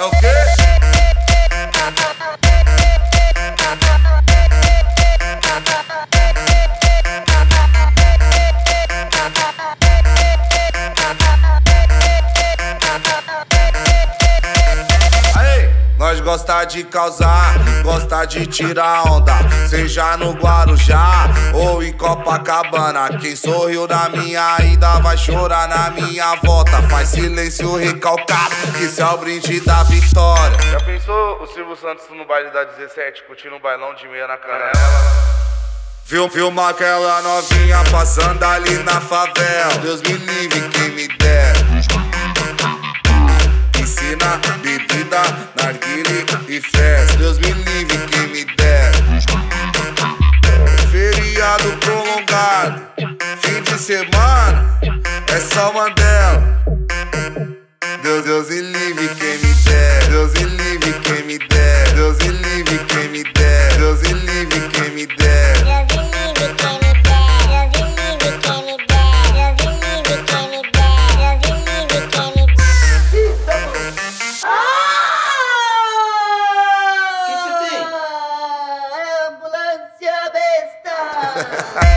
okay. 0.00 0.59
Nós 16.10 16.18
gosta 16.18 16.64
de 16.64 16.82
causar, 16.82 17.54
gosta 17.84 18.24
de 18.24 18.44
tirar 18.44 19.06
onda, 19.12 19.32
seja 19.68 20.16
no 20.16 20.32
Guarujá 20.32 21.28
ou 21.54 21.84
em 21.84 21.92
Copacabana. 21.92 23.16
Quem 23.20 23.36
sorriu 23.36 23.86
na 23.86 24.08
minha 24.08 24.56
ida 24.60 24.98
vai 24.98 25.16
chorar 25.16 25.68
na 25.68 25.90
minha 25.90 26.34
volta. 26.42 26.82
Faz 26.88 27.10
silêncio 27.10 27.76
recalcado, 27.76 28.56
que 28.76 28.86
isso 28.86 29.00
é 29.00 29.06
o 29.06 29.18
brinde 29.18 29.60
da 29.60 29.84
vitória. 29.84 30.58
Já 30.72 30.80
pensou 30.80 31.42
o 31.42 31.46
Silvio 31.46 31.76
Santos 31.76 32.04
no 32.10 32.26
baile 32.26 32.50
da 32.50 32.64
17, 32.64 33.22
curtindo 33.28 33.54
um 33.54 33.60
bailão 33.60 33.94
de 33.94 34.08
meia 34.08 34.26
na 34.26 34.36
canela? 34.36 34.72
Viu, 36.10 36.28
filma 36.28 36.70
aquela 36.70 37.22
novinha 37.22 37.84
passando 37.88 38.42
ali 38.42 38.82
na 38.82 39.00
favela. 39.00 39.78
Deus 39.80 40.02
me 40.02 40.14
livre, 40.14 40.68
quem 40.70 40.89
me 47.40 47.52
livre, 47.64 47.98
quem 48.10 48.26
me 48.28 48.44
dera. 48.56 48.98
Feriado 50.90 51.70
prolongado, 51.78 52.82
fim 53.40 53.62
de 53.62 53.78
semana, 53.78 54.78
é 55.28 55.40
só. 55.40 55.70
Deus, 58.02 58.24
Deus 58.24 58.48
me 58.48 58.60
livre, 58.60 59.08
quem 59.14 59.38
me 59.38 59.54
dera. 59.54 60.06
Deus 60.08 60.32
me 60.32 60.44
livre, 60.44 60.79
Yeah. 81.36 81.80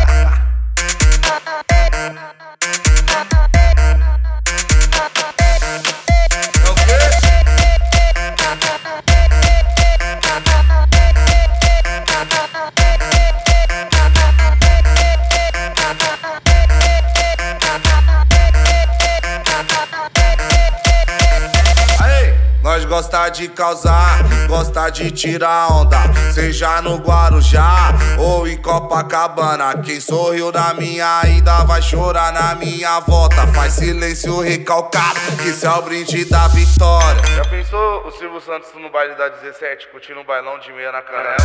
nós 22.74 22.86
gosta 22.86 23.30
de 23.30 23.50
causar, 23.50 24.24
gosta 24.48 24.90
de 24.90 25.12
tirar 25.12 25.72
onda, 25.74 26.00
seja 26.34 26.82
no 26.82 26.98
Guarujá 26.98 27.94
ou 28.18 28.48
em 28.48 28.58
Copacabana. 28.58 29.78
Quem 29.84 30.00
sorriu 30.00 30.52
na 30.52 30.74
minha 30.74 31.22
ida 31.28 31.64
vai 31.66 31.84
chorar 31.84 32.34
na 32.34 32.56
minha 32.56 33.00
volta. 33.02 33.46
Faz 33.54 33.74
silêncio 33.74 34.40
recalcado, 34.40 35.20
que 35.40 35.50
isso 35.50 35.68
é 35.68 35.70
o 35.70 35.84
brinde 35.84 36.26
da 36.26 36.48
vitória. 36.48 37.22
Já 37.36 37.46
pensou 37.46 38.08
o 38.08 38.12
Silvio 38.12 38.42
Santos 38.42 38.70
no 38.82 38.90
baile 38.90 39.14
da 39.14 39.30
17, 39.30 39.90
curtindo 39.90 40.22
um 40.22 40.26
bailão 40.26 40.58
de 40.58 40.74
meia 40.74 40.92
na 40.92 41.04
canela? 41.04 41.38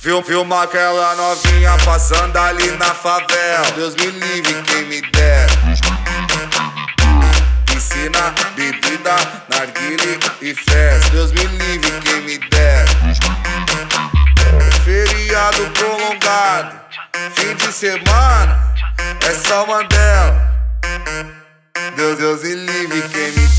Viu, 0.00 0.20
filma 0.24 0.64
aquela 0.64 1.14
novinha 1.14 1.76
passando 1.84 2.36
ali 2.36 2.72
na 2.72 2.92
favela. 2.92 3.70
Deus 3.76 3.94
me 3.94 4.06
livre, 4.06 4.62
quem 4.64 4.84
me 4.86 5.00
dera. 5.00 5.51
Bebida, 8.72 9.16
narguile 9.48 10.18
e 10.40 10.54
festa. 10.54 11.10
Deus 11.10 11.32
me 11.32 11.44
livre, 11.44 11.90
quem 12.00 12.20
me 12.22 12.38
dera. 12.38 12.86
Feriado 14.84 15.70
prolongado, 15.70 16.80
fim 17.34 17.54
de 17.54 17.72
semana, 17.72 18.74
é 19.26 19.34
só 19.34 19.66
Mandela. 19.66 20.52
Deus, 21.96 22.18
Deus 22.18 22.42
me 22.42 22.54
livre, 22.54 23.02
quem 23.08 23.32
me 23.32 23.46
dera. 23.46 23.51